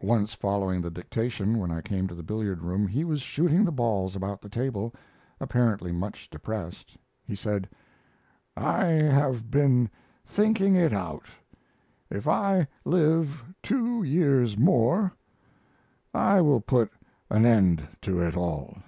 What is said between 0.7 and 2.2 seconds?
the dictation, when I came to